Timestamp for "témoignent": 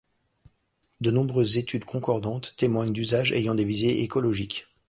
2.57-2.91